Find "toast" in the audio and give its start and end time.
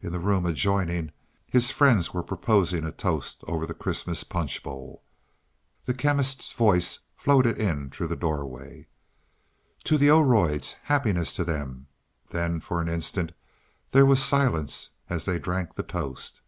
2.90-3.44, 15.84-16.40